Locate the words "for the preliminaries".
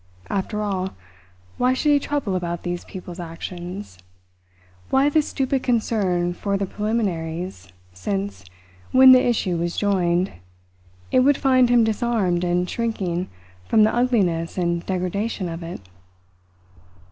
6.33-7.67